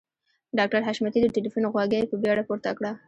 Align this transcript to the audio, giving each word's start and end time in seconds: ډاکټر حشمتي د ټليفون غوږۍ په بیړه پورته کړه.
ډاکټر 0.57 0.81
حشمتي 0.87 1.19
د 1.21 1.27
ټليفون 1.35 1.63
غوږۍ 1.73 2.01
په 2.07 2.15
بیړه 2.23 2.43
پورته 2.47 2.69
کړه. 2.77 2.91